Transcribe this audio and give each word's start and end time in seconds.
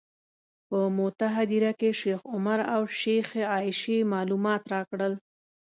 په 0.67 0.79
موته 0.97 1.27
هدیره 1.35 1.71
کې 1.79 1.89
شیخ 2.01 2.19
عمر 2.35 2.59
او 2.73 2.81
شیخې 2.99 3.43
عایشې 3.53 3.97
معلومات 4.13 4.61
راکړل. 4.73 5.13